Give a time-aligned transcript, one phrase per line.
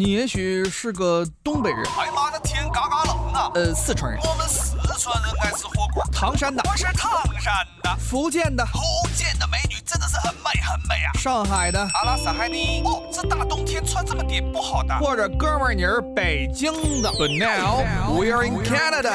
[0.00, 3.50] 你也许是个东北人，哎妈的天嘎嘎冷啊！
[3.54, 6.02] 呃，四川人，我们四川人爱吃火锅。
[6.10, 8.80] 唐山的，我是唐山的，福建的，福
[9.14, 11.12] 建的美女真的是很美很美啊。
[11.18, 12.80] 上海的，阿拉斯海尼。
[12.82, 14.98] 哦，这大冬天穿这么点不好的。
[15.00, 16.72] 或者哥们儿你是北京
[17.02, 17.10] 的。
[17.10, 19.12] But now we are in Canada。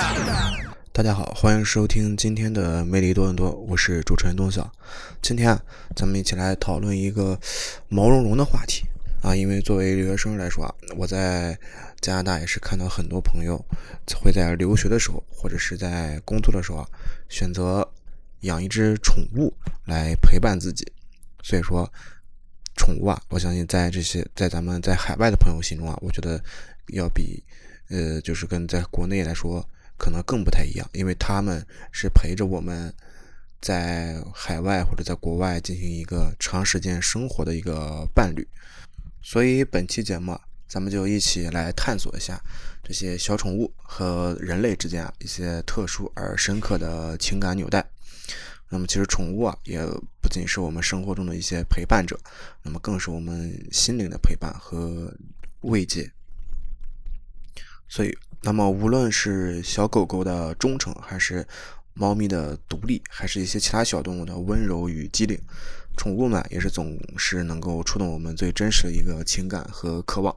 [0.93, 4.69] 大家好，欢迎收听今天的魅力多伦多，我是主持人东晓。
[5.19, 5.59] 今天啊，
[5.95, 7.39] 咱们一起来讨论一个
[7.89, 8.83] 毛茸茸的话题。
[9.25, 11.57] 啊，因为作为留学生来说啊，我在
[11.99, 13.59] 加拿大也是看到很多朋友
[14.21, 16.87] 会在留学的时候或者是在工作的时候啊，
[17.27, 17.91] 选择
[18.41, 19.51] 养一只宠物
[19.85, 20.85] 来陪伴自己。
[21.41, 21.91] 所以说，
[22.75, 26.39] 宠物啊，我相信在这些在咱们在海外的朋友心中啊，我觉得
[26.89, 27.43] 要比
[27.89, 32.93] 呃，就是跟在国内来说可能更不太一样，因为他们是陪着我们
[33.59, 38.47] 在海外或者在国外进行一个长时间生活的一个伴侣。
[39.27, 42.39] 所以本期节目，咱们就一起来探索一下
[42.83, 47.83] 这些小宠物和人类之间啊一些特殊而深刻的情感纽带。
[48.69, 49.83] 那么，其实宠物啊，也
[50.21, 52.19] 不仅是我们生活中的一些陪伴者，
[52.61, 55.11] 那么更是我们心灵的陪伴和
[55.61, 56.11] 慰藉。
[57.89, 61.43] 所以，那么无论是小狗狗的忠诚，还是
[61.95, 65.35] 猫咪的独立，还是一些其他小动物的温柔与机灵。
[65.95, 70.35] 宠物呢，也是总是能够触动我们最真实的一个情感和渴望。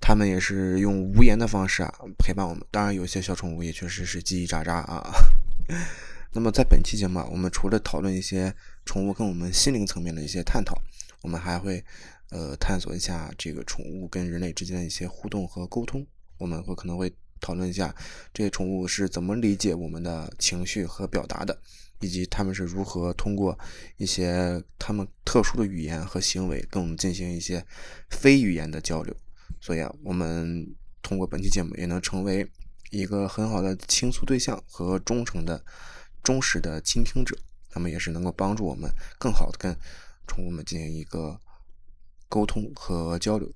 [0.00, 2.64] 它们也是用无言的方式啊陪伴我们。
[2.70, 5.10] 当然，有些小宠物也确实是叽叽喳喳啊。
[6.32, 10.80] 那么，在本期节目，啊我们除了讨论一些宠物跟我们心灵层面的一些探讨，
[11.22, 11.84] 我们还会
[12.30, 16.06] 呃探索一下这个宠物跟人类之间的一些互动和沟通。
[16.36, 17.92] 我们会可能会讨论一下
[18.32, 21.58] 这些宠物是怎么理解我们的情绪和表达的。
[22.00, 23.58] 以及他们是如何通过
[23.96, 27.64] 一些他们特殊的语言和行为跟我们进行一些
[28.10, 29.14] 非语言的交流，
[29.60, 32.48] 所以啊，我们通过本期节目也能成为
[32.90, 35.64] 一个很好的倾诉对象和忠诚的、
[36.22, 37.36] 忠实的倾听者。
[37.74, 39.76] 那么也是能够帮助我们更好的跟
[40.26, 41.38] 宠物们进行一个
[42.28, 43.52] 沟通和交流。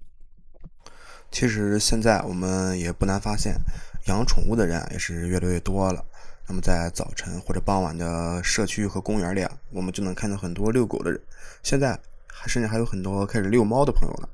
[1.31, 3.57] 其实现在我们也不难发现，
[4.09, 6.05] 养宠物的人也是越来越多了。
[6.49, 11.21] 那么在早晨或者傍晚的社区和公园里啊，我们就能看到很多遛狗的人。
[11.63, 14.29] 现在还甚至还有很多开始遛猫的朋友了。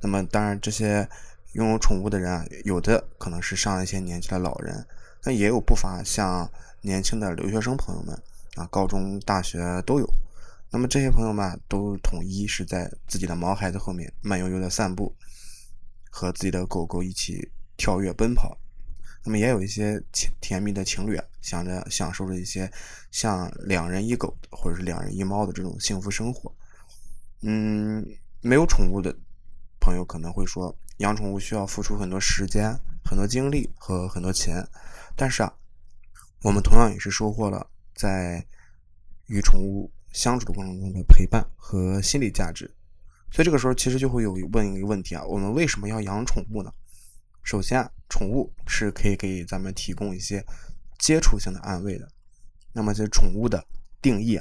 [0.00, 1.08] 那么当然，这些
[1.52, 4.86] 拥有宠物的人啊，有的可能是上一些年纪的老人，
[5.24, 6.48] 那也有不乏像
[6.82, 8.14] 年轻的留学生朋友们
[8.56, 10.08] 啊，高中、大学都有。
[10.70, 15.14] 那么这些朋友们都统一是在自己的毛孩子后面慢悠悠的散步，
[16.10, 18.58] 和自己的狗狗一起跳跃奔跑。
[19.24, 22.68] 那么也有一些甜甜蜜的情侣啊，想着享受着一些
[23.12, 26.52] 像两人一狗或者是两人一猫的这种幸福生活。
[27.42, 28.04] 嗯，
[28.40, 29.16] 没有宠物的
[29.78, 34.66] 朋友可能会说，养宠物需要付出很多时间、很多精力和很多钱。
[35.14, 35.54] 但是啊，
[36.42, 37.64] 我们同样也是收获了
[37.94, 38.44] 在
[39.26, 42.68] 与宠物相处的过程中的陪伴和心理价值。
[43.30, 46.72] 所以这个时候其实就会有问一个问题啊：我们为什么要养宠物呢？
[47.44, 50.44] 首先啊，宠物是可以给咱们提供一些
[50.98, 52.08] 接触性的安慰的。
[52.72, 53.64] 那么，这宠物的
[54.02, 54.40] 定义，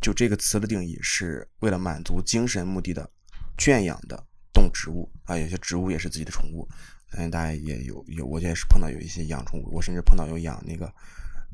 [0.00, 3.10] 就这个词的定义，是为了满足精神目的的
[3.56, 5.36] 圈养的动植物啊。
[5.36, 6.68] 有些植物也是自己的宠物，
[7.12, 10.86] 相信大家也有有，我也是碰到有一些养宠物，我甚至碰到有养那个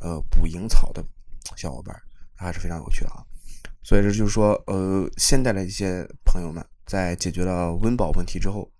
[0.01, 1.05] 呃捕蝇草的
[1.57, 1.95] 小伙伴，
[2.35, 3.25] 还是非常有趣的啊。
[3.83, 8.71] 所以这就是说，呃，现代的一些朋友们在解决了温饱问题之后。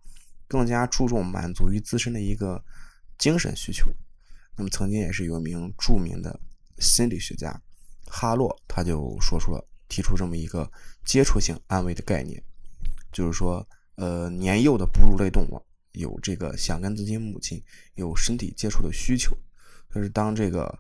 [0.47, 2.63] 更加注重满足于自身的一个
[3.19, 3.91] 精神需求。
[4.57, 6.39] 那么，曾经也是有一名著名的
[6.79, 7.61] 心理学家
[8.07, 10.71] 哈洛，他就说出了提出这么一个
[11.05, 12.43] 接触性安慰的概念，
[13.13, 13.67] 就是说，
[13.97, 15.61] 呃，年幼的哺乳类动物
[15.93, 17.63] 有这个想跟自己母亲
[17.95, 19.37] 有身体接触的需求，
[19.89, 20.79] 可是当这个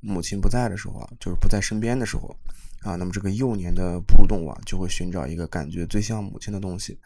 [0.00, 2.34] 母亲不在的时候啊，就是不在身边的时候
[2.82, 6.98] 啊，那么这个幼年的哺乳动物啊，就会寻找一个感觉最像母亲的东西。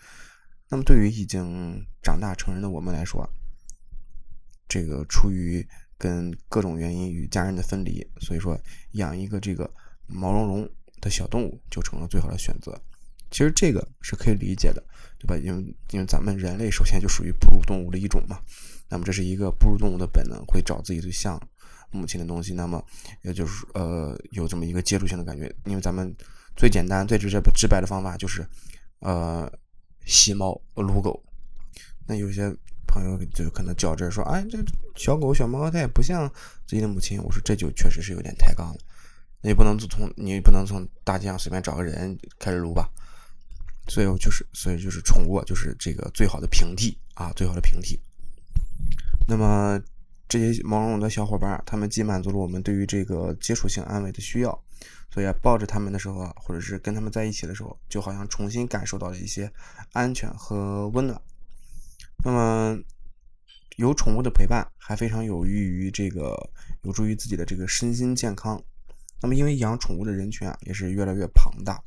[0.68, 3.28] 那么，对于已经长大成人的我们来说，
[4.68, 5.66] 这个出于
[6.02, 8.58] 跟各种原因与家人的分离，所以说
[8.94, 9.70] 养一个这个
[10.08, 10.68] 毛茸茸
[11.00, 12.76] 的小动物就成了最好的选择。
[13.30, 14.82] 其实这个是可以理解的，
[15.20, 15.36] 对吧？
[15.36, 15.62] 因为
[15.92, 18.40] 因为咱们人类首先就属于哺乳动物的一种嘛。
[18.88, 21.40] 那么这是一个哺乳动物的本能，会找自己最像
[21.92, 22.52] 母亲的东西。
[22.52, 22.84] 那么
[23.22, 25.54] 也就是呃有这么一个接触性的感觉。
[25.66, 26.12] 因为咱们
[26.56, 28.44] 最简单、最直接、直白的方法就是
[28.98, 29.48] 呃。
[30.04, 31.22] 吸猫撸狗，
[32.08, 32.52] 那有些
[32.92, 34.58] 朋友就可能较真说：“哎，这
[34.94, 36.28] 小狗小猫它也不像
[36.66, 38.76] 自己的母亲。”我说这就确实是有点抬杠了。
[39.40, 42.88] 那也不能从你不能从大街上随便找个人开始撸吧？
[43.88, 47.98] 所以就是，所以就是宠物就是这个最好的平替啊，最好的平替。
[49.26, 49.80] 那么
[50.28, 54.56] 这些毛茸茸的小伙伴，他们既满足了我们对于这个接触性安慰的需要，
[55.10, 59.50] 所以抱着他们的时候，或者是跟他们在一起的时候，就好像重新感受到了一些
[59.92, 61.20] 安全和温暖。
[62.24, 62.78] 那么
[63.76, 66.36] 有宠物的陪伴，还非常有益于这个，
[66.82, 68.62] 有助于自己的这个身心健康。
[69.20, 71.82] 那么因为养宠物的人群啊，也是越来越庞大。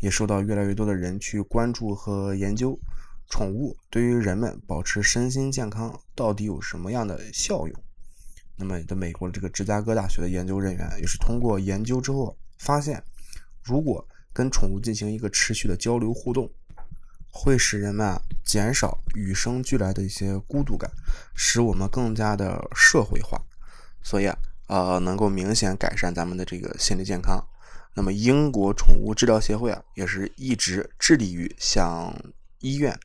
[0.00, 2.78] 也受到越来越多的人去关注和研究，
[3.28, 7.84] 宠物对于人们保持身心健康到底有什么样的效用？
[8.54, 13.02] 那么，的美国的这个芝加哥大学的研究人员也是通过研究之后发现，
[13.60, 16.48] 如果跟宠物进行一个持续的交流互动，
[17.40, 20.90] 会使人们啊减少与生俱来的一些孤独感，
[21.36, 23.40] 使我们更加的社会化，
[24.02, 24.36] 所以啊，
[24.66, 27.40] 呃，能够明显改善咱们的这个心理健康。
[27.94, 32.12] 那么，英国宠物治疗协会啊，也是一直致力于向
[32.58, 32.98] 医院、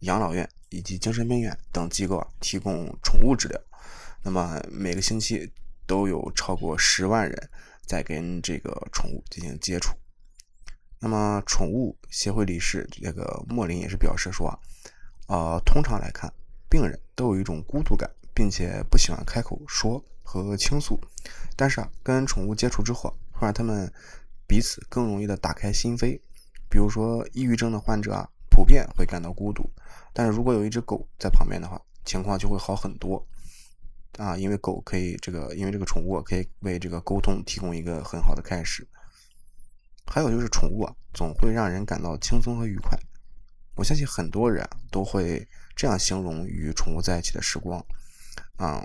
[0.00, 3.58] 养老院以及精神病院等机构啊提供宠物治疗。
[4.22, 5.50] 那么，每个星期
[5.86, 7.50] 都有超过十万人
[7.86, 9.94] 在跟这个宠物进行接触。
[11.00, 14.58] 那么，宠物协会理事这个莫林也是表示说啊，
[15.26, 16.32] 呃，通常来看，
[16.68, 20.98] 病人都有一种孤独感，并且不喜欢开口说和倾诉。
[21.56, 23.92] 但是啊，跟宠物接触之后，会让他们。
[24.50, 26.18] 彼此更容易的打开心扉，
[26.70, 29.68] 比如说抑郁症的患者啊，普遍会感到孤独，
[30.14, 33.22] 但是如果有一只狗在旁边的话，情况就会好很多
[34.16, 38.88] 啊，因为狗可以这个，因为这个宠物可以为这个沟通提供一个很好的开始。
[40.10, 42.98] 还有就是宠物啊，总会让人感到轻松和愉快。
[43.74, 45.46] 我相信很多人都会
[45.76, 47.84] 这样形容与宠物在一起的时光
[48.56, 48.84] 啊，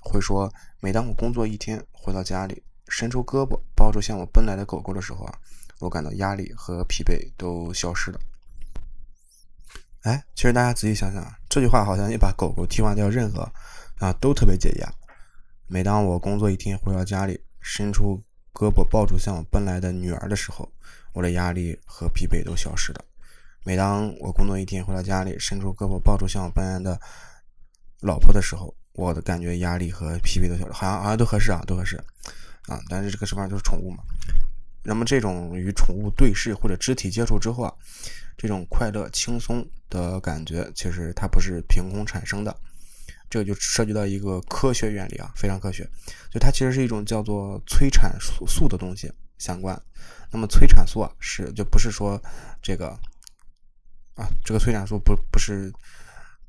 [0.00, 2.62] 会说每当我工作一天回到家里。
[2.88, 5.38] 伸出胳膊抱住向我奔来的狗狗的时候啊，
[5.78, 8.20] 我感到压力和疲惫都消失了。
[10.02, 13.50] 哎，其实大家仔细想想，这句话好像也把狗狗替换掉，任何
[13.98, 14.92] 啊都特别解压。
[15.68, 20.70] 每当我工作一天回到家里，伸出胳膊抱住向我奔来的女儿的时候，
[21.12, 23.04] 我的压力和疲惫都消失了。
[23.64, 27.00] 每当我工作一天回到家里，伸出胳膊抱住向我奔来的
[28.00, 31.96] 老婆的时候，我的感觉压力和疲惫都消失，好像好像都合适啊，都合适。
[32.68, 34.04] 啊，但是这个什么就是宠物嘛。
[34.84, 37.72] 那么这种与宠物对视或者肢体接触之后啊，
[38.36, 42.54] 这种快乐轻松的感觉，其实它不是凭空产生的。
[43.32, 45.88] 这个就涉及到一个科学原理啊，非常科学。
[46.30, 49.74] 就它其实是一种叫做催产素素的东西相关。
[50.30, 52.22] 那么催产素啊，是就不是说
[52.60, 52.88] 这个
[54.16, 55.72] 啊，这个催产素不不是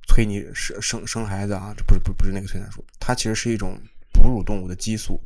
[0.09, 3.79] 催你生生生孩子啊，这不是不不是那个催产素，它其实是一种
[4.11, 5.17] 哺乳动物的激素。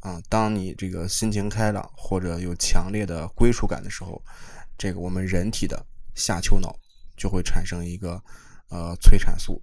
[0.00, 4.22] 啊，当你这个心情开朗或者有强烈的归属感的时候，
[4.78, 5.84] 这个我们人体的
[6.14, 6.74] 下丘脑
[7.14, 8.22] 就会产生一个
[8.70, 9.62] 呃催产素，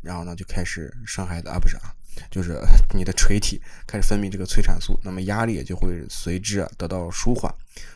[0.00, 1.94] 然后呢就开始生孩子啊，不是啊，
[2.30, 2.58] 就是
[2.94, 7.52] 你的垂体开始分泌这个催产素，那么压力也就会随之得到舒缓。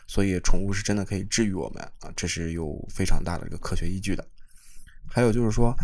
[0.07, 4.25] 所以宠物是真的可以治愈我们啊，这是有非常大的一个科学依据的。
[5.05, 5.75] 还有就是说，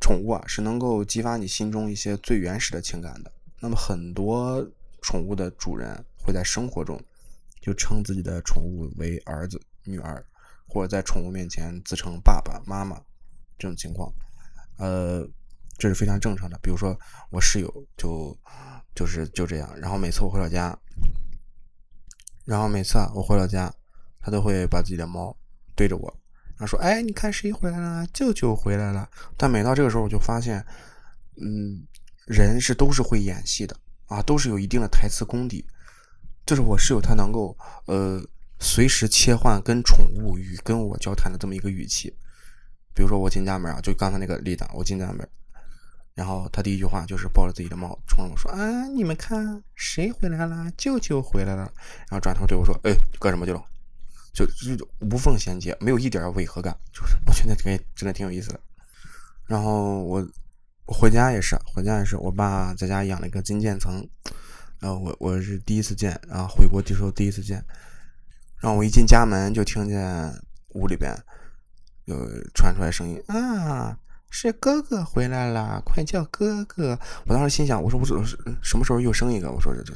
[0.00, 3.32] 宠物啊是能够激发你心中一些最原始的情感的。
[3.60, 4.66] 那么很多
[5.02, 7.00] 宠物的主人会在生活中
[7.60, 10.24] 就称自己的宠物为儿子、女儿，
[10.66, 12.96] 或者在宠物面前自称爸爸妈妈，
[13.58, 14.12] 这种情况，
[14.78, 15.28] 呃，
[15.76, 16.58] 这是非常正常的。
[16.62, 16.98] 比如说
[17.30, 18.36] 我室友就
[18.94, 20.76] 就是就这样，然后每次我回到家，
[22.44, 23.72] 然后每次啊我回到家，
[24.20, 25.36] 他都会把自己的猫
[25.76, 26.08] 对着我，
[26.56, 28.06] 然后说：“哎，你看谁回来了？
[28.14, 30.64] 舅舅回来了。”但每到这个时候，我就发现，
[31.36, 31.86] 嗯。
[32.28, 33.74] 人是都是会演戏的
[34.04, 35.64] 啊，都是有一定的台词功底。
[36.44, 38.22] 就是我室友他能够呃
[38.60, 42.14] 随时切换跟宠物与跟我交谈的这么一个语气。
[42.98, 45.24] 比如说我进家门啊，就刚才那个例子，我进家门，
[46.14, 50.68] 然后他第一句话就是抱着自己的猫冲着我说：“啊，你们看谁回来了？
[50.76, 51.62] 舅舅回来了。”
[52.10, 53.62] 然后转头对我说：“哎，干什么去了？”
[54.34, 58.60] 就就无缝衔接，没有一点违和感，就是我觉得这个真的挺有意思的。
[59.46, 60.28] 然后我。
[60.90, 64.02] 回家也是，回家也是，我爸在家养了一个金渐层，
[64.80, 67.62] 然后我我是第一次见，然后回国的时候第一次见，
[68.58, 70.32] 然后我一进家门就听见
[70.68, 71.14] 屋里边
[72.08, 72.16] 有
[72.54, 73.98] 传出来声音啊，
[74.30, 76.98] 是哥哥回来了，快叫哥哥！
[77.26, 79.52] 我当时心想，我说我怎是什么时候又生一个？
[79.52, 79.94] 我说这这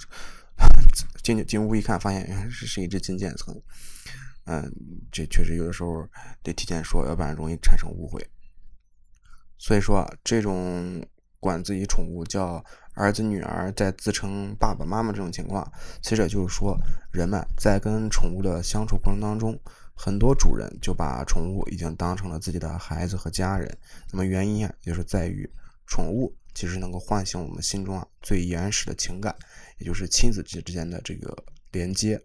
[1.24, 3.58] 进进屋一看，发现原来是是一只金渐层，
[4.44, 4.70] 嗯，
[5.10, 6.06] 这确实有的时候
[6.42, 8.22] 得提前说，要不然容易产生误会。
[9.56, 11.02] 所以说，这种
[11.40, 12.62] 管自己宠物叫
[12.94, 15.66] 儿子、女儿，在自称爸爸妈妈这种情况，
[16.02, 16.76] 其实就是说，
[17.10, 19.58] 人们在跟宠物的相处过程当中，
[20.04, 23.78] 很多主人就把宠物已经当成了自己的孩子和家人。
[24.10, 25.48] 那么原因啊，就是在于
[25.86, 29.32] 宠物其实能够唤醒我们心中啊最原始的情感，
[29.78, 31.32] 也就是亲子之之间的这个
[31.70, 32.20] 连接。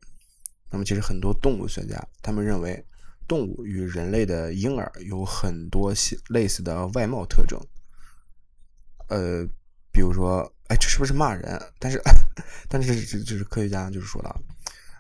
[0.72, 2.84] 那么其实很多动物学家他们认为，
[3.28, 5.94] 动物与人类的婴儿有很多
[6.30, 7.60] 类似的外貌特征。
[9.10, 9.46] 呃，
[9.92, 11.62] 比如说，哎，这是不是骂人？
[11.78, 12.02] 但是，
[12.68, 14.36] 但是这这是科学家就是说的。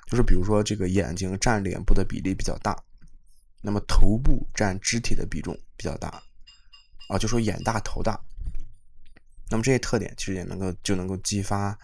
[0.08, 2.82] 就是比如说，这个眼睛占脸部的比例比较大，
[3.62, 6.08] 那么头部占肢体的比重比较大，
[7.10, 8.20] 啊，就说眼大头大。
[9.50, 11.78] 那么这些特点其实也能够就能够激发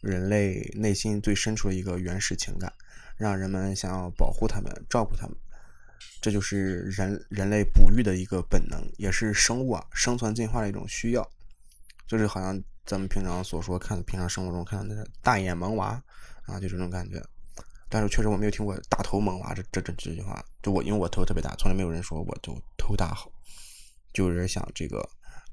[0.00, 2.72] 人类内心最深处的一个原始情感，
[3.16, 5.36] 让人们想要保护它们、照顾它们。
[6.20, 11.30] 这就是人人类哺育的一个本能，也是生物啊生存进化的一种需要。
[12.06, 16.02] 就是好像咱们平常所说看平常生活中看到那个大眼萌娃
[16.46, 17.22] 啊，就这种感觉。
[17.96, 23.32] 但是确实我没有听过大头萌娃这这这这句话，就我因为我头特别大，从来没有人说我就头大好，
[24.12, 25.02] 就有人想这个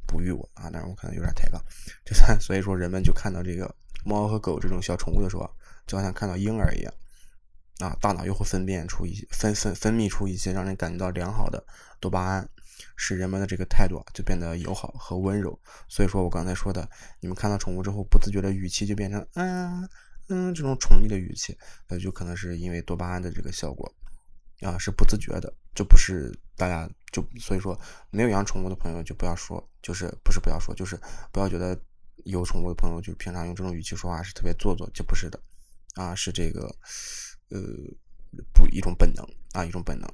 [0.06, 1.64] 哺育我啊，但是我可能有点抬杠，
[2.04, 3.74] 就算 所以说人们就看到这个
[4.04, 5.50] 猫和狗这种小宠物的时候，
[5.88, 6.94] 就好像看到婴儿一样
[7.80, 11.66] 啊，大脑又会分辨出一些分分分泌出一些让人感觉到良好的
[12.02, 12.50] 多巴胺，
[12.98, 15.58] 使人们的这个态度就变得友好和温柔。
[15.88, 16.90] 所以说我刚才说的，
[17.22, 19.88] 你们看到宠物之后，不自觉的语气就变成嗯。
[20.30, 23.94] 嗯，这种宠溺的语气，那就可能是因为多巴胺的这个效果
[24.62, 31.00] 啊，是不自觉的，这不是大家就所以说没有养宠物的朋友就不要说，就是不是不要说，就是
[31.32, 31.78] 不要觉得
[32.26, 35.40] 有宠物的朋友就平常用这种语气说话是特别做作，就不是的
[35.96, 36.74] 啊，是这个
[37.50, 37.60] 呃
[38.54, 40.10] 不一种本能啊，一种本能。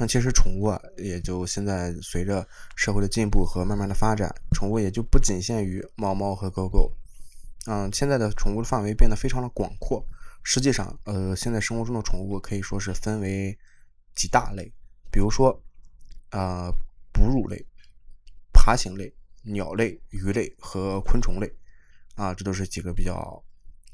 [0.00, 6.90] 那其实宠物啊，也就现在随着社会的进步和慢慢的发展，宠物也就不仅限于猫猫和狗狗。
[7.66, 10.02] 嗯，现在的宠物的范围变得非常的广阔。
[10.42, 13.58] 实际上，呃，现在生活中的宠物可以说是分为
[14.14, 14.72] 几大类，
[15.12, 15.62] 比如说，
[16.30, 16.72] 呃，
[17.12, 17.62] 哺乳类、
[18.54, 21.54] 爬行类、鸟类、鱼类和昆虫类，
[22.14, 23.44] 啊，这都是几个比较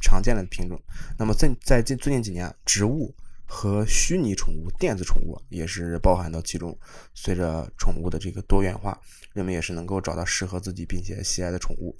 [0.00, 0.80] 常见的品种。
[1.18, 3.12] 那么在在近最近几年，植物。
[3.48, 6.76] 和虚拟宠物、电子宠物也是包含到其中。
[7.14, 9.00] 随着宠物的这个多元化，
[9.32, 11.96] 人们也是能够找到适合自己并且喜爱的宠物，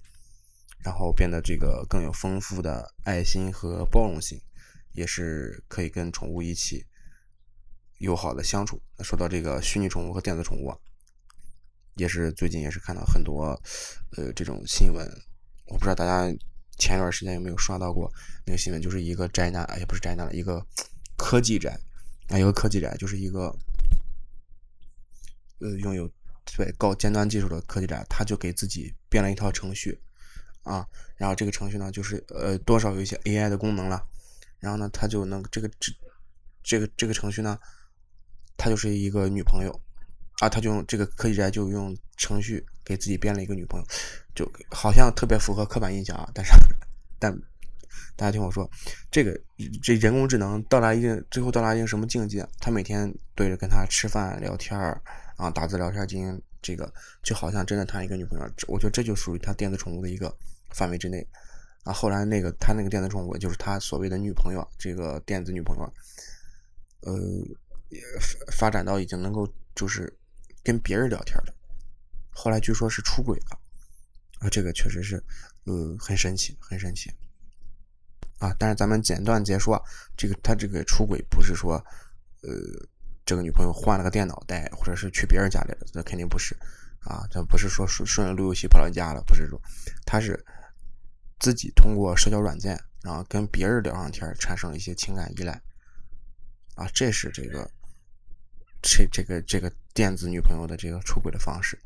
[0.85, 4.41] 然后变得这个更有丰富的爱心和包容性，
[4.93, 6.85] 也是可以跟宠物一起
[7.99, 8.83] 友好的相处。
[8.99, 10.77] 那说到这个虚拟宠物和电子宠物啊，
[11.95, 13.59] 也是最近也是看到很多
[14.17, 15.09] 呃这种新闻，
[15.69, 16.27] 我不知道大家
[16.77, 18.13] 前一段时间有没有刷到过
[18.45, 20.67] 那个新闻，就是一个宅男，也不是宅男了，一个。
[21.17, 21.79] 科技宅
[22.29, 23.55] 啊，有个科技宅就是一个
[25.61, 26.11] 呃拥有
[26.57, 30.01] 对高尖端技术的科技宅，他就给自己编了一套程序
[30.63, 34.07] 啊，然后这个程序呢，就是呃多少有一些 AI 的功能了，
[34.59, 35.93] 然后呢，他就能这个这
[36.63, 37.59] 这个这个程序呢，
[38.57, 39.81] 他就是一个女朋友
[40.41, 43.87] 啊，他就用这个科技宅就用程序给自己编了一个女朋友，
[44.35, 46.53] 就好像特别符合刻板印象啊，但是
[47.19, 47.37] 但。
[48.17, 48.71] 大家听我说，
[49.11, 49.39] 这个
[49.83, 52.47] 这人工智能到达一定，最后到达一定什么境界？
[52.61, 55.01] 他每天对着跟他吃饭聊天儿
[55.37, 58.45] 啊，打字聊天进行这个，就好像真的谈一个女朋友。
[58.69, 60.35] 我觉得这就属于他电子宠物的一个
[60.71, 61.27] 范围之内
[61.85, 61.93] 啊。
[61.93, 65.93] 后来那个他那个电子宠物就是他所谓的女朋友，这个电子女朋友，
[67.01, 67.15] 呃，
[68.53, 70.13] 发展到已经能够就是
[70.63, 71.55] 跟别人聊天了。
[72.31, 73.59] 后来据说是出轨了
[74.41, 75.23] 啊，这个确实是
[75.65, 77.11] 呃很神奇，很神奇。
[78.39, 79.75] 啊，但是咱们简短结束，
[80.17, 81.75] 这个他这个出轨不是说，
[82.43, 82.51] 呃，
[83.25, 86.55] 这个女朋友换了个电脑带，或者是去别人家里了，那肯定不是，
[87.01, 89.59] 啊，这不是说顺顺着路由器跑到家了，不是说，
[90.05, 90.45] 他是
[91.39, 95.53] 自己通过社交软件，然后跟别人聊上天，产生了一些情感依赖，
[96.75, 97.71] 啊，这是这个，
[98.83, 101.79] 这这个这个电子女朋友的这个出轨的方式。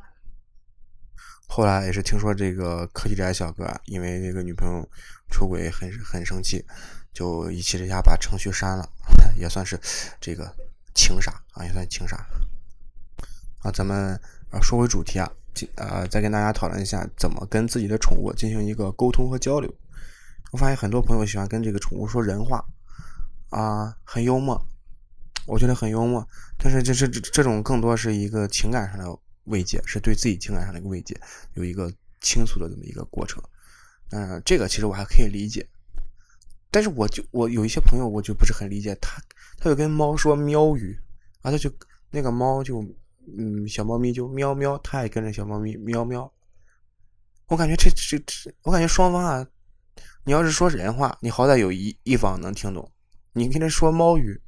[1.52, 4.88] 后来也是听说这个科技宅小哥因为这个女朋友
[5.28, 6.64] 出轨很很生气，
[7.12, 8.88] 就一气之下把程序删了，
[9.36, 9.76] 也算是
[10.20, 10.48] 这个
[10.94, 12.16] 情杀啊，也算情杀
[13.62, 13.70] 啊。
[13.72, 14.14] 咱们
[14.50, 15.28] 啊说回主题啊，
[15.74, 19.74] 呃，再跟大家讨论一下怎么跟自己的宠物进行一个沟通和交流。
[20.52, 22.64] 我发现很多朋友喜欢跟这个宠物说人话
[23.48, 24.64] 啊，很幽默，
[25.46, 26.24] 我觉得很幽默，
[26.56, 29.18] 但是这这这种更多是一个情感上的。
[29.50, 31.20] 慰藉是对自己情感上的一个慰藉，
[31.54, 33.42] 有一个倾诉的这么一个过程。
[34.10, 35.68] 嗯，这个其实我还可以理解，
[36.70, 39.22] 但是我就我有一些朋友我就不是很理解，他
[39.58, 40.98] 他就跟猫说喵语，
[41.42, 41.70] 啊，他就
[42.10, 42.82] 那个猫就
[43.38, 46.32] 嗯小猫咪就喵喵，他也跟着小猫咪喵喵。
[47.46, 49.46] 我感觉这这这，我感觉双方啊
[50.24, 52.90] 你要是说人话，你好歹有一一方能听懂。
[53.32, 54.40] 你跟他说猫语，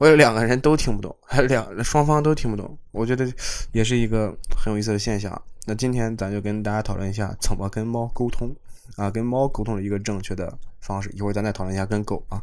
[0.00, 2.78] 我有两个人都听不懂，还两双方都听不懂。
[2.90, 3.30] 我觉得
[3.70, 5.30] 也是一个很有意思的现象。
[5.66, 8.50] 那今天咱就跟大家讨论一下怎么跟猫沟通
[8.96, 11.10] 啊，跟猫沟通的一个正确的方式。
[11.10, 12.42] 一会儿咱再讨论一下跟狗啊，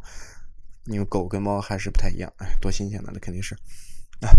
[0.85, 2.31] 因为狗跟猫还是不太一样。
[2.37, 3.55] 哎，多新鲜呢，那肯定是。
[4.21, 4.29] 啊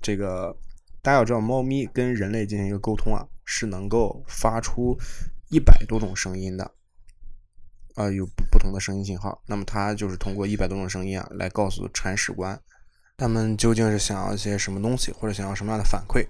[0.00, 0.56] 这个
[1.02, 4.96] 大家要知道，猫咪跟人类进行一个沟通啊，是能够发出
[5.50, 6.70] 一百多种声音的。
[7.94, 12.60] 啊，有不同的声音信号，那么它就是通过一百多种声音啊，来告诉铲屎官，
[13.16, 16.26] 他们究竟是想要一些什么东西，或者想要什么样的反馈。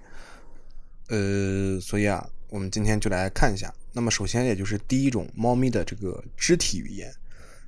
[1.09, 3.73] 呃，所以啊，我们今天就来看一下。
[3.93, 7.11] 那么首先，也就是第一种，猫咪的这个肢体语言。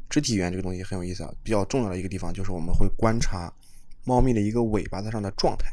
[0.08, 3.52] 肢体语言这个东西很有意思啊，比较重要的一个地方就是我们会观察
[4.04, 5.66] 猫咪的一个尾巴子上的状态。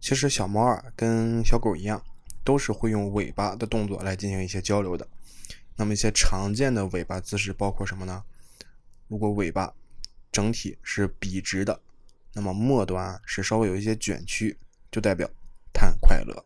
[0.00, 2.02] 其实小猫啊，跟小狗一样，
[2.44, 5.06] 都是会用尾巴的动作来进行一些交流的。
[5.80, 8.22] 那么一些常见的尾巴姿势包括什么呢？
[9.08, 9.72] 如果尾巴
[10.30, 11.80] 整体是笔直的，
[12.34, 14.58] 那么末端是稍微有一些卷曲，
[14.92, 15.26] 就代表
[15.72, 16.44] 它快乐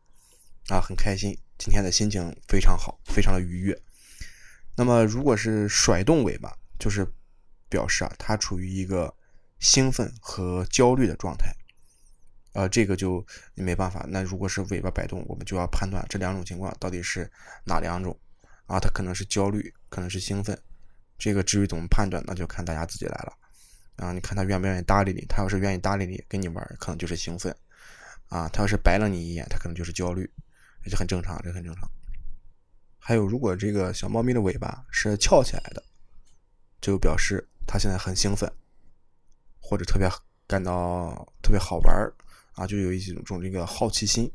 [0.68, 3.76] 啊，很开心，今天的心情非常好，非常的愉悦。
[4.76, 7.04] 那么如果是甩动尾巴，就是
[7.68, 9.12] 表示啊，它处于一个
[9.58, 11.52] 兴奋和焦虑的状态。
[12.52, 13.26] 呃，这个就
[13.56, 14.06] 没办法。
[14.08, 17.28] 那如果是尾巴摆动，我们就要判断这两种情况到底是
[17.64, 18.16] 哪两种。
[18.66, 20.58] 啊，他可能是焦虑，可能是兴奋，
[21.18, 23.32] 这个至于怎么判断，那就看大家自己来了。
[23.96, 27.52] 啊，你看他愿不愿意搭理你，他要是愿意搭理你，跟你玩，可能就是兴奋；
[28.28, 30.28] 啊，他要是白了你一眼，他可能就是焦虑，
[30.84, 31.88] 这很正常，这很正常。
[32.98, 35.84] 还有，如果这个小猫咪的尾巴是翘起来的，
[36.80, 38.50] 就表示它现在很兴奋，
[39.60, 40.08] 或者特别
[40.46, 42.12] 感到特别好玩
[42.54, 44.28] 啊，就有一种这个好奇心，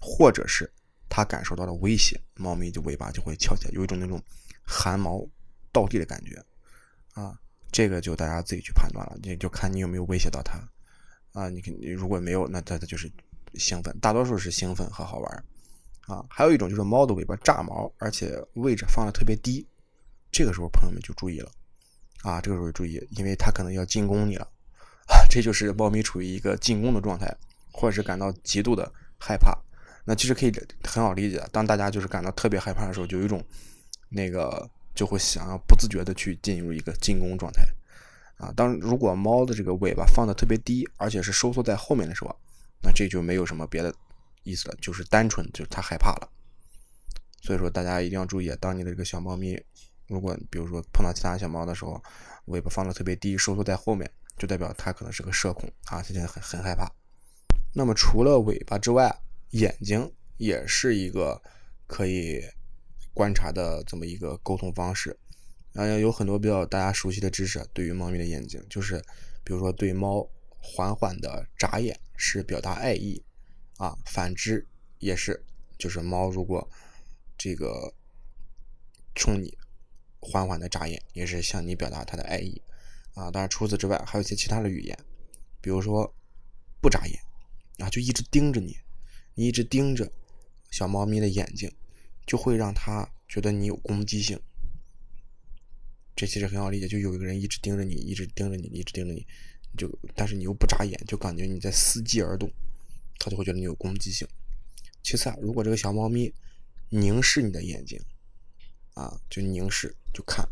[0.00, 0.70] 或者是。
[1.08, 4.22] 它感受到了威胁，猫咪就尾巴就会翘起来，有一种那种
[4.62, 5.24] 汗毛
[5.72, 6.42] 倒地的感觉
[7.12, 7.38] 啊。
[7.70, 10.60] 这个就大家自己去判断了，你就看你有没有威胁到它
[11.32, 11.48] 啊。
[11.48, 13.10] 你肯定如果没有，那它它就是
[13.54, 15.44] 兴奋，大多数是兴奋和好玩
[16.06, 16.24] 啊。
[16.30, 19.66] 还有一种就是猫的尾巴炸毛，而且位置放的特别低，
[20.30, 21.50] 这个时候朋友们就注意了
[22.22, 22.40] 啊。
[22.40, 24.44] 这个时候注意，因为它可能要进攻你了
[25.08, 25.26] 啊。
[25.28, 27.36] 这就是猫咪处于一个进攻的状态，
[27.72, 28.88] 或者是感到极度的
[29.18, 29.52] 害怕。
[30.04, 33.42] 那其实可以很好理解，当大家就是感到特别害怕的时候，就有一种
[34.10, 37.64] 那个就会想要不自觉的去进入一个进攻状态
[38.36, 38.52] 啊。
[38.54, 42.36] 当如果猫的这个尾巴放的特别低，而且是收缩在后面的时候，
[42.82, 43.94] 那这就没有什么别的
[44.42, 46.28] 意思了，就是单纯就是它害怕了。
[47.40, 49.58] 所以说大家一定要注意，当你的这个小猫咪，
[50.06, 52.02] 如果比如说碰到其他小猫的时候，
[52.46, 56.90] 尾巴放的特别低，收缩在后面，就代表它可能是个社恐啊，它现在很很害怕。
[57.72, 59.14] 那么除了尾巴之外，
[59.54, 61.40] 眼睛也是一个
[61.86, 62.42] 可以
[63.12, 65.16] 观察的这么一个沟通方式，
[65.72, 69.00] 然有很多比较大家熟悉的知识，对于猫咪的眼睛，就是
[69.44, 73.22] 比如说对猫缓缓的眨眼是表达爱意
[73.76, 74.66] 啊，反之
[74.98, 75.44] 也是，
[75.78, 76.68] 就是猫如果
[77.38, 77.94] 这个
[79.14, 79.56] 冲你
[80.18, 82.60] 缓缓的眨眼，也是向你表达它的爱意
[83.14, 83.30] 啊。
[83.30, 84.98] 当然除此之外，还有一些其他的语言，
[85.60, 86.12] 比如说
[86.80, 87.16] 不眨眼
[87.78, 88.76] 啊，就一直盯着你。
[89.34, 90.12] 你一直盯着
[90.70, 91.72] 小猫咪的眼睛，
[92.26, 94.40] 就会让它觉得你有攻击性。
[96.16, 99.26] 这其实很好理解，就有一个人一直盯着你，一直盯着你，一直盯着你，
[99.76, 102.48] 就但是你又不眨眼，就感觉你在伺机而动，
[103.18, 104.26] 它就会觉得你有攻击性。
[105.02, 106.32] 其次啊，如果这个小猫咪
[106.90, 108.00] 凝视你的眼睛，
[108.94, 110.48] 啊，就凝视，就看，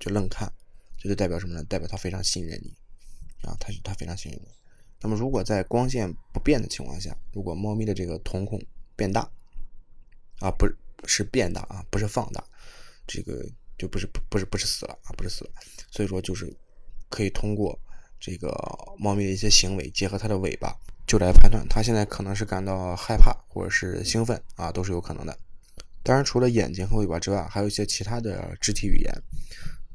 [0.00, 0.50] 就愣看，
[0.96, 1.62] 这就代表什么呢？
[1.64, 2.74] 代表它非常信任你，
[3.42, 4.48] 啊，它它非常信任你。
[5.02, 8.62] 那么，如果在光线不变的情况下，如果猫咪的这个瞳孔
[8.94, 9.28] 变大，
[10.38, 10.66] 啊，不
[11.06, 12.42] 是变大啊，不是放大，
[13.06, 13.44] 这个
[13.76, 15.50] 就不是不是不是死了啊，不是死了。
[15.90, 16.56] 所以说，就是
[17.10, 17.76] 可以通过
[18.20, 18.48] 这个
[18.96, 20.72] 猫咪的一些行为，结合它的尾巴，
[21.04, 25.36] 就来判断它现在可能是感到害怕或者是兴奋啊，都是有可能的。
[26.04, 29.12] 当然，除了眼睛和尾巴之外，还有一些其他的肢体语言。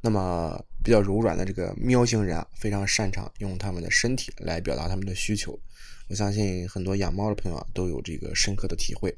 [0.08, 5.60] 那么比较柔软的这个喵星人啊，非常擅长用他们的身体来表达他们的需求。
[6.08, 9.14] 我相信很多养猫的朋友啊都有这个深刻的体会，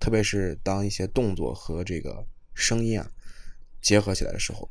[0.00, 3.08] 特别是当一些动作和这个声音啊
[3.80, 4.68] 结合起来的时候。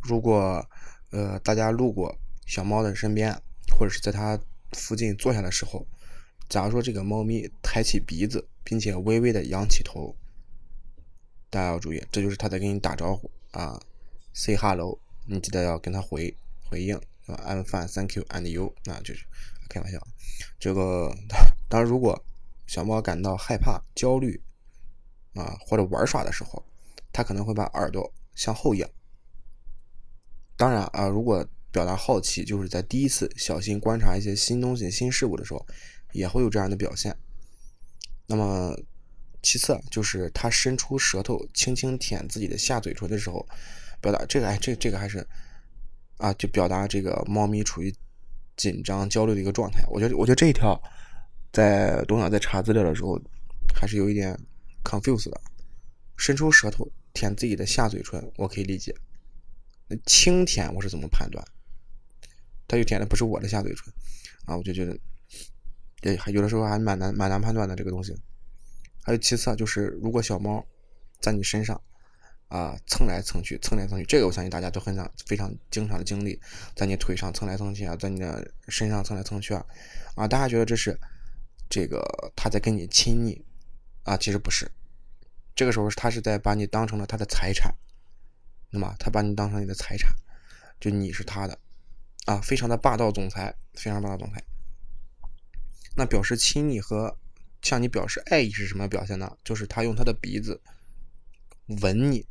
[0.00, 0.66] 如果
[1.10, 3.30] 呃大家路过小猫的身边，
[3.78, 4.40] 或者是在它
[4.72, 5.86] 附近坐下的时候，
[6.48, 10.16] 假如说这个猫咪抬起鼻子，并且微微的仰起头，
[11.50, 13.30] 大家要注意，这就是它在跟你打招呼。
[13.50, 13.78] 啊
[14.32, 16.32] ，say hello，你记得要跟他回
[16.64, 19.26] 回应，？I'm fine，thank you，and you，那就是
[19.68, 20.00] 开玩笑。
[20.60, 21.12] 这个
[21.68, 22.24] 当然，如果
[22.66, 24.40] 小猫感到害怕、焦虑
[25.34, 26.64] 啊或者玩耍的时候，
[27.12, 28.88] 它可能会把耳朵向后仰。
[30.56, 35.66] 当然啊，如果表达好奇，就是在第一次小心观察一些新东西、新事物的时候，
[36.12, 37.16] 也会有这样的表现。
[38.26, 38.76] 那么，
[39.42, 43.46] 其次就是它伸出舌头轻轻舔自己的下嘴唇的时候，
[44.00, 45.26] 表达这个哎，这这个还是
[46.18, 47.94] 啊，就表达这个猫咪处于
[48.56, 49.82] 紧张、焦虑的一个状态。
[49.90, 50.80] 我觉得，我觉得这一条
[51.52, 53.20] 在董小在查资料的时候
[53.74, 54.38] 还是有一点
[54.84, 55.40] confuse 的。
[56.16, 58.94] 伸出舌头舔自己的下嘴唇，我可以理解。
[59.88, 61.42] 那轻舔我是怎么判断？
[62.68, 63.92] 他就舔的不是我的下嘴唇
[64.44, 64.96] 啊，我就觉得，
[66.02, 68.14] 也还有的时候还蛮难蛮难判断的这个东西。
[69.10, 70.64] 还有其次啊，就是如果小猫
[71.18, 71.82] 在你身上
[72.46, 76.40] 啊蹭来蹭去，蹭来蹭去，这个我相信大家都很常非常经常的经历，
[76.76, 79.66] 在你腿上蹭来蹭去啊，在你的身上蹭来蹭去啊，
[80.14, 80.96] 啊，大家觉得这是
[81.68, 82.00] 这个
[82.36, 83.44] 他在跟你亲昵
[84.04, 84.70] 啊，其实不是，
[85.56, 87.74] 这个时候他是在把你当成了他的财产，
[88.70, 90.14] 那么他把你当成你的财产，
[90.78, 91.58] 就你是他的。
[92.26, 94.40] 啊，非常的霸道总裁，非常霸道总裁。
[95.96, 97.18] 那表示亲昵和
[97.62, 99.36] 向你表示爱意是什么表现呢？
[99.44, 100.60] 就是他用他的鼻子
[101.82, 102.26] 吻你，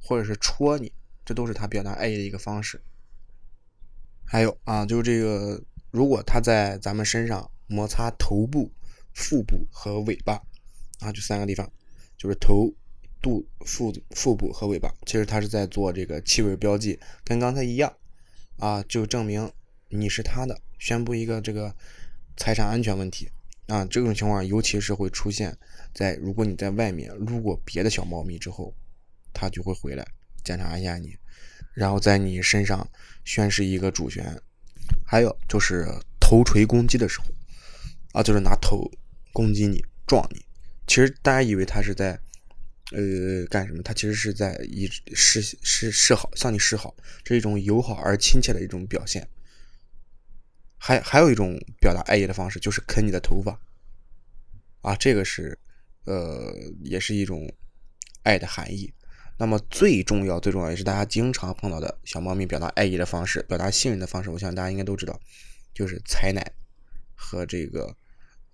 [0.00, 0.92] 或者是戳你，
[1.24, 2.80] 这都是他表达爱意的一个方式。
[4.24, 8.70] 还有啊，就是这个，如果他在咱们身上摩擦头部、
[9.14, 10.42] 腹部和尾巴
[11.00, 11.70] 啊，就三个地方，
[12.16, 12.72] 就是头、
[13.20, 17.92] 肚、腹、腹部和尾巴，其实他是在做这个气味标记，跟刚才一样。
[18.58, 19.52] 啊，就证明
[19.88, 21.74] 你是他的，宣布一个这个
[22.36, 23.30] 财产安全问题
[23.68, 23.84] 啊。
[23.86, 25.56] 这种情况尤其是会出现
[25.94, 28.74] 在如果你在外面路过别的小猫咪之后，
[29.32, 30.06] 它就会回来
[30.44, 31.16] 检查一下你，
[31.72, 32.86] 然后在你身上
[33.24, 34.36] 宣示一个主权。
[35.06, 35.86] 还有就是
[36.18, 37.26] 头锤攻击的时候
[38.12, 38.90] 啊，就是拿头
[39.32, 40.44] 攻击你、撞你。
[40.86, 42.18] 其实大家以为他是在。
[42.90, 43.82] 呃，干什么？
[43.82, 49.28] 他其实是在以示示示好，向你示好，这是一种友好而亲切的一种表现。
[50.78, 53.60] 还还有一种表达爱意的方式，就是啃你的头发，
[54.80, 55.58] 啊，这个是
[56.04, 57.52] 呃，也是一种
[58.22, 58.92] 爱的含义。
[59.36, 65.20] 那么最重要、最重要也是大家经常碰到的小猫咪表达爱意的方式、表达信任的方式，我想大家应该都知道，
[65.74, 66.52] 就是采奶
[67.14, 67.94] 和这个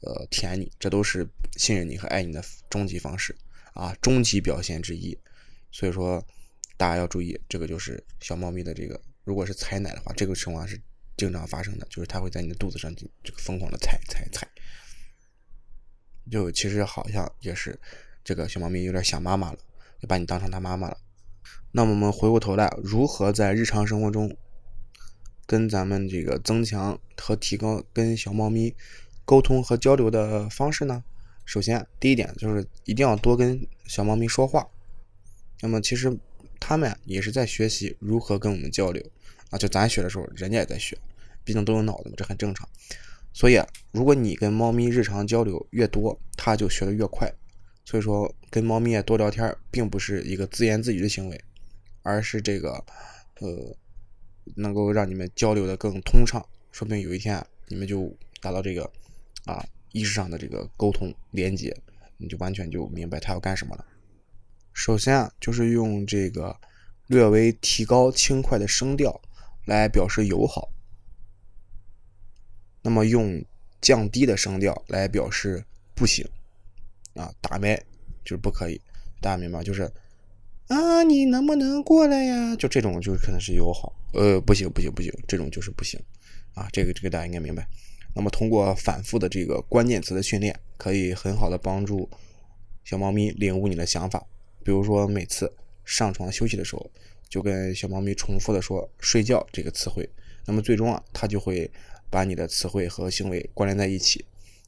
[0.00, 3.34] 呃舔你，这都是信任你和爱你的终极方式。
[3.74, 5.18] 啊，终极表现之一，
[5.72, 6.24] 所以说
[6.76, 10.80] 大家要注意，这个就是小猫咪的这个，如果是采奶的话，这个情况是
[11.16, 14.48] 经常发生的，就是它会在你的肚子上这个疯狂的踩踩踩，
[16.30, 17.78] 就其实好像也是
[18.22, 19.58] 这个小猫咪有点想妈妈了，
[20.00, 20.98] 就把你当成它妈妈了。
[21.72, 24.36] 那我们回过头来，如何在日常生活中
[25.46, 28.74] 跟咱们这个增强和提高跟小猫咪
[29.24, 31.04] 沟通和交流的方式呢？
[31.44, 34.66] 首先，第一点就是一定要多跟小猫咪说话。
[35.60, 36.18] 那么，其实
[36.58, 39.04] 它们也是在学习如何跟我们交流
[39.54, 39.58] 啊。
[39.58, 40.98] 就咱学的时候，人家也在学，
[41.44, 42.68] 毕竟都有脑子嘛，这很正常。
[43.32, 43.60] 所以，
[43.92, 47.32] 如果你跟猫咪日常交流越多，它就学的越快。
[47.84, 51.40] 所以说，跟猫咪多聊天，并不是一个自言自语的行为，
[52.02, 52.84] 而是这个
[53.40, 53.76] 呃，
[54.56, 56.44] 能够让你们交流的更通畅。
[56.72, 58.90] 说不定有一天你们就达到这个
[59.44, 59.64] 啊。
[59.96, 61.72] 意识上的这个沟通连接，
[62.16, 63.86] 你就完全就明白他要干什么了。
[64.72, 66.52] 首先啊，就是用这个
[67.06, 69.22] 略微提高轻快的声调
[69.66, 70.70] 来表示友好。
[72.82, 73.42] 那么用
[73.80, 76.26] 降低的声调来表示不行
[77.14, 77.76] 啊，打麦
[78.24, 78.80] 就是不可以，
[79.20, 79.62] 大家明白？
[79.62, 79.90] 就是
[80.68, 82.56] 啊，你能不能过来呀？
[82.56, 86.00] 就这种就可能是友好，呃，不行不行不行，这种就是不行
[86.54, 86.68] 啊。
[86.72, 87.66] 这个这个大家应该明白。
[88.14, 92.08] 那么通过反复的这个关键词的训练，可以很好的帮助
[92.84, 94.24] 小猫咪领悟你的想法。
[94.62, 95.52] 比如说每次
[95.84, 96.90] 上床休息的时候，
[97.34, 100.08] 就跟小猫咪重复的说“睡觉”这个词汇，
[100.46, 101.68] 那么最终啊，它就会
[102.08, 104.24] 把你的词汇和行为关联在一起。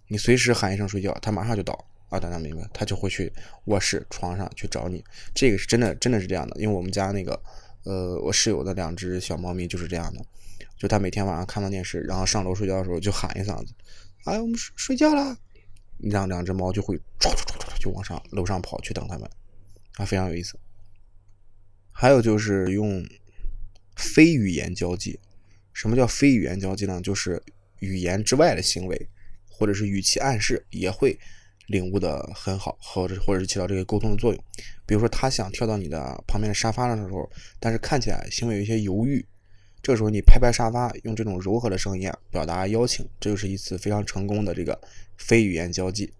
[0.08, 1.72] 你随时喊一声“睡觉”，它马上就到
[2.08, 2.68] 啊，大家明白？
[2.74, 3.32] 它就会去
[3.66, 5.04] 卧室床上去找你。
[5.32, 6.60] 这个是真的，真的是这样的。
[6.60, 7.40] 因为我们家那个
[7.84, 10.20] 呃，我室友的两只小猫咪就是这样的。
[10.76, 13.72] 就他每天晚上看完电视，然后上楼睡觉的时候就喊一嗓子
[14.26, 15.38] ：“哎，我们睡睡觉了。”
[16.02, 19.30] 让两只猫就会唰唰唰唰就往上楼上跑去等他们，
[19.98, 20.58] 啊，非常有意思。
[21.98, 23.02] 还有就是用
[23.96, 25.18] 非语言交际。
[25.72, 27.00] 什么叫非语言交际呢？
[27.00, 27.42] 就是
[27.78, 29.08] 语言之外的行为，
[29.50, 31.18] 或者是语气暗示，也会
[31.68, 34.44] 领悟的很好，或者或者是起到这个沟通的作用。
[34.84, 37.26] 比如说，他想跳到你的旁边的沙发上的时候，
[37.58, 39.24] 但是看起来行为有一些犹豫。
[39.82, 44.78] 这个时候，你拍拍沙发，用这种柔和的声音表达邀请，这就是一次非常成功的这个
[45.16, 46.12] 非语言交际。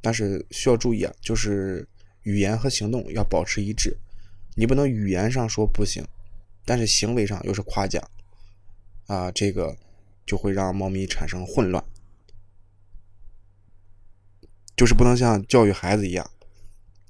[0.00, 1.86] 但是需要注意啊，就是
[2.24, 3.96] 语言和行动要保持一致，
[4.54, 6.06] 你不能语言上说不行，
[6.64, 8.02] 但是行为上又是夸奖，
[9.06, 9.76] 啊，这个
[10.24, 11.84] 就会让猫咪产生混乱，
[14.76, 16.30] 就是不能像教育孩子一样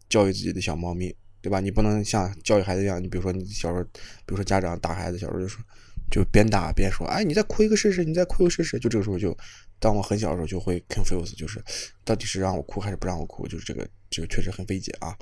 [0.09, 1.61] 教育自己的小猫咪，对吧？
[1.61, 5.63] 你不能像教育孩子一样，你比如说你小时候，比如说家长打孩子，小时候就说，
[6.11, 9.37] 就边打边说，哎，你再哭一个试试，你再哭一个试试，就这个时候就。
[9.81, 11.63] 当我很小的时候，就会 confuse，就是
[12.05, 15.15] 到底是让我哭还是不让我哭，就是这个这个确实很费解啊。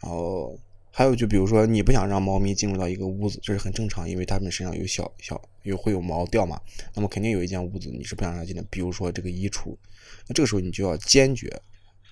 [0.00, 0.56] 然后
[0.96, 6.58] 还有就比如说你不想让猫咪进入到一个屋子，这是很正常，因为它们身上有小小有会有毛掉嘛，
[6.94, 9.76] 那么肯定有一间屋子你是不想让它进的，比如说这个衣橱，
[10.26, 11.60] 那这个时候你就要坚决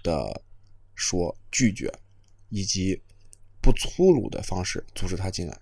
[0.03, 0.43] 的
[0.95, 1.91] 说拒绝，
[2.51, 3.01] 以及
[3.63, 5.59] 不粗鲁的方式阻止它进来，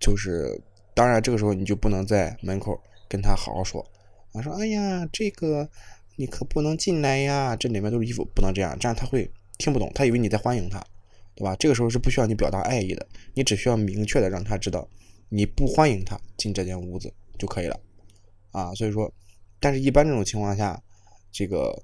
[0.00, 0.58] 就是
[0.94, 2.82] 当然这个时候你就不能在门口。
[3.06, 3.86] 跟他好好说，
[4.32, 5.70] 啊说，哎呀，这个
[6.16, 10.84] 你可不能进来呀，这里面都是衣服，不能这样，这样他会听不懂，他以为你在欢迎他，
[11.34, 11.54] 对吧？
[11.56, 14.88] 这个时候是不需要你表达爱意的，你只需要明确的让他知道
[15.28, 17.80] 你不欢迎他进这间屋子就可以了，
[18.50, 19.12] 啊，所以说，
[19.60, 20.80] 但是一般这种情况下，
[21.32, 21.74] 这个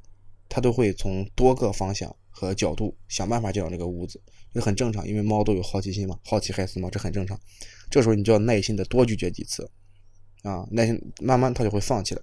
[0.48, 4.20] 他都会从多个方向和角度想办法进到这个屋子，
[4.52, 7.38] 这很正常，因为猫都有好奇心嘛，好奇害死猫，这很正常。
[7.90, 9.68] 这时候你就要耐心的多拒绝几次。
[10.42, 12.22] 啊，耐心慢慢他就会放弃了，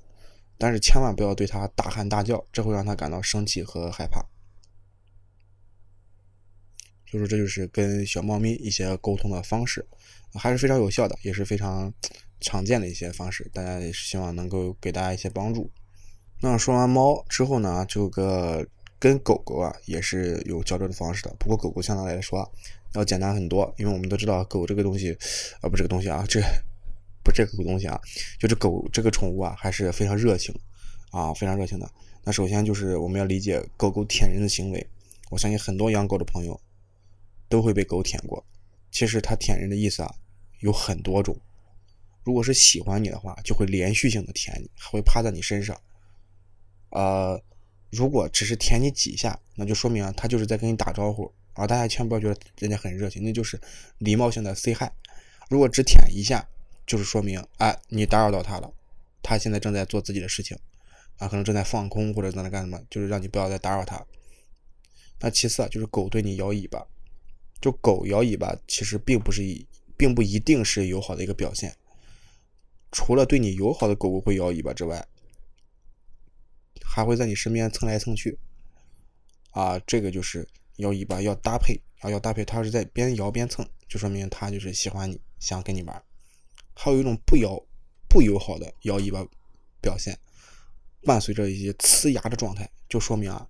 [0.57, 4.25] 但是千万不要对他大喊大叫，这会让他感到生气和害怕。
[7.17, 9.85] 所以说，这就是跟小猫咪一些沟通的方式，
[10.33, 11.91] 还是非常有效的，也是非常
[12.39, 13.49] 常见的一些方式。
[13.53, 15.69] 大家也是希望能够给大家一些帮助。
[16.41, 18.65] 那说完猫之后呢，这个
[18.99, 22.49] 跟狗狗啊也是有交流的方式的，不过狗狗相对来说
[22.93, 25.11] 要简单很多，因为我们都知道狗这个东西，
[25.61, 26.41] 啊不这个东西啊这。
[27.23, 27.99] 不，这个东西啊，
[28.39, 30.57] 就是狗这个宠物啊，还是非常热情
[31.11, 31.91] 啊，非常热情的。
[32.23, 34.87] 那首先就是我们要理解狗狗舔人的行为。
[35.29, 36.57] 我相信很多养狗的朋友
[37.49, 38.45] 都会被狗舔过。
[38.91, 40.15] 其实它舔人的意思啊
[40.59, 41.39] 有很多种。
[42.23, 45.79] 如果是喜欢你的话，就会连续性的舔你，还会趴在你身上。
[46.89, 47.41] 呃，
[47.89, 51.65] 如果只是舔你几下，那就说明啊，它就是在跟你打招呼啊。
[51.65, 53.59] 大家千万不要觉得人家很热情，那就是
[53.99, 54.89] 礼貌性的 say hi。
[55.49, 56.45] 如果只舔一下，
[56.85, 58.73] 就是说明，哎，你打扰到他了，
[59.21, 60.57] 他现在正在做自己的事情，
[61.17, 64.05] 啊，可能正在放空或者正在干什么，就是让你不要再打扰他。
[65.19, 66.85] 那其次啊，就是狗对你摇尾巴，
[67.59, 71.75] 就狗摇尾巴其实并不是一，并不一定是友好的一个表现。
[72.91, 75.07] 除了对你友好的狗狗会摇尾巴之外，
[76.81, 78.37] 还会在你身边蹭来蹭去，
[79.51, 86.03] 啊，这个就是摇尾巴要搭配啊，要搭配，它是在边摇边蹭，就说明它就是喜欢你，想跟你玩。
[86.73, 87.61] 还有一种不摇
[88.07, 89.25] 不友好的摇尾巴
[89.81, 90.17] 表现，
[91.03, 93.49] 伴随着一些呲牙的状态，就说明啊，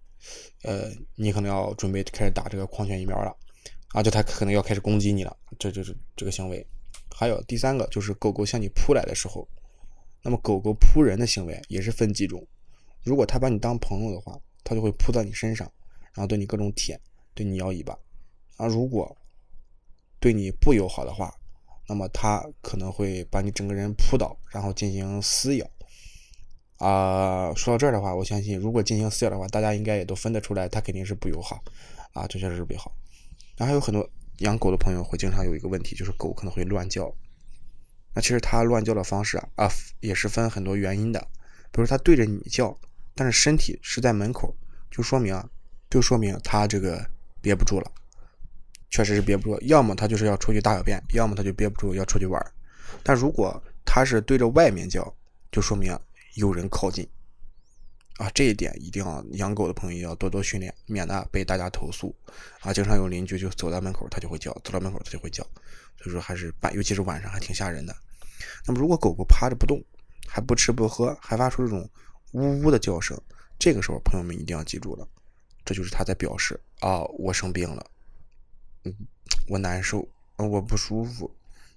[0.64, 3.38] 呃，你可能要准备开始打这个狂犬疫苗了
[3.98, 6.64] 啊，就它可能要开始攻击你了，这就是这个行为。
[7.10, 9.48] 还有第三个就是狗狗向你扑来的时候，
[10.22, 12.46] 那么狗狗扑人的行为也是分几种，
[13.02, 15.68] 如果它把你当朋友的话，它就会扑到你身上，
[16.14, 17.02] 然后对你各种舔，
[17.34, 17.98] 对你摇尾巴
[18.58, 19.18] 啊；如果
[20.20, 21.34] 对你不友好的话，
[21.88, 25.68] 那么它可能会把你整个人扑倒，然后进行撕咬。
[26.78, 31.64] 啊，说到这儿的话，我相信如果进行撕咬的话，大家应该也都分得出来，它肯定是不友好。
[32.14, 32.96] 啊，这确实是不友好。
[33.58, 37.14] 然后还有很多养狗的朋友会经常有一个问题，就是狗可能会乱叫。
[38.14, 41.20] 那其实它乱叫的方式啊啊也是分很多原因的，
[41.72, 42.78] 比如它对着你叫，
[43.14, 44.56] 但是身体是在门口，
[44.90, 45.50] 就说明啊，
[45.90, 47.06] 就说明它这个
[47.42, 47.92] 憋不住了。
[48.90, 52.42] 确实是憋不住，要么他就是要出去大小便，要么他就憋不住要出去玩。
[53.04, 55.14] 但如果他是对着外面叫，
[55.52, 55.94] 就说明
[56.36, 57.06] 有人靠近
[58.18, 58.30] 啊。
[58.34, 62.16] 这一点一定要养狗的朋友要多多训练，免得被大家投诉
[62.62, 62.74] 啊。
[62.74, 65.44] 经常有邻居就走到门口，它就会叫；走到门口，它就会叫。
[65.98, 67.96] 所以说还是半，尤其是晚上还挺吓人的。
[68.66, 69.84] 那么如果狗狗趴着不动，
[70.28, 71.90] 还不吃不喝，还发出这种
[72.34, 73.20] 呜呜的叫声，
[73.58, 75.08] 这个时候朋友们一定要记住了，
[75.66, 77.86] 这就是它在表示啊，我生病了。
[78.84, 78.94] 嗯
[79.50, 81.34] 我难受，我不舒服，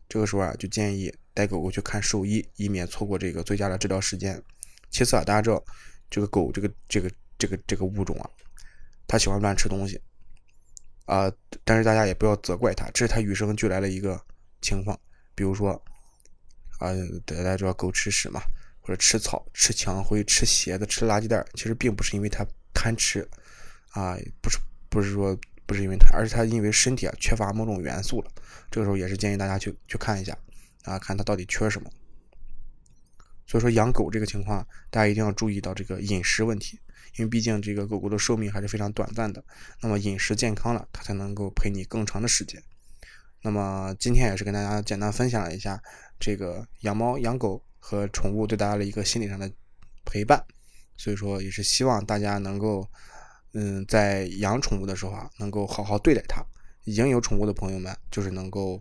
[0.09, 4.43] 这个时候啊，就建议带狗狗去看兽医，以免错过这个最佳的治疗时间。
[4.91, 5.65] 其次啊，大家知道
[6.11, 8.29] 这个狗这个这个这个这个物种啊，
[9.07, 10.01] 它喜欢乱吃东西
[11.07, 11.33] 啊，
[11.65, 14.21] 但是大家也不要责怪它，这是它与生俱来的一个
[14.61, 14.99] 情况。
[15.35, 15.73] 比如说
[16.79, 16.91] 啊，
[17.25, 18.43] 大家知道狗吃屎嘛，
[18.81, 23.27] 或者吃草、吃墙灰、吃鞋子、吃垃圾袋，其实并不是因为它贪吃
[23.93, 25.39] 啊，不是不是说。
[25.67, 28.31] 不是因为它，而是它因为身体啊缺乏某种元素了。
[28.73, 30.37] 这个时候也是建议大家去去看一下
[30.83, 31.89] 啊，看它到底缺什么。
[33.51, 36.79] 所以说养狗这个情况，大家一定要注意到这个饮食问题，
[37.17, 39.43] 因为毕竟这个狗狗的寿命还是非常短暂的。
[39.81, 42.63] 那么饮食健康了，它才能够陪你更长的时间。
[43.43, 45.83] 那么今天也是跟大家简单分享了一下
[46.21, 49.51] 这个养猫养狗和宠物对大家的一个心理上的
[50.05, 50.41] 陪伴，
[50.97, 52.89] 所以说也是希望大家能够，
[53.55, 56.41] 嗯，在养宠物的时候啊，能够好好对待它。
[56.85, 58.81] 已经有宠物的朋友们，就是能够，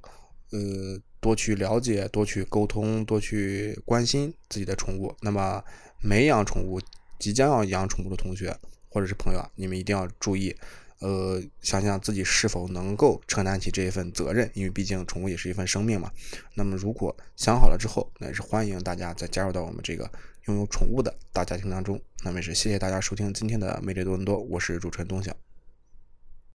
[0.51, 5.15] 呃，多去了解，多去沟通，多去关心自己的宠物。
[5.21, 5.63] 那么
[6.01, 6.81] 没养宠物，
[7.19, 8.55] 即将要养宠物的同学
[8.89, 10.55] 或者是朋友啊，你们一定要注意，
[10.99, 16.11] 呃，想想自己是否能够承担起这一份责任，因为毕竟宠物也是一份生命嘛。
[16.55, 20.09] 那么如果想好了之后，那也是欢迎大家再加入到我们这个
[20.47, 22.01] 拥有宠物的大家庭当中。
[22.23, 25.35] 那么也是谢谢大家收听今天的魅力多伦多，我是主持人东晓。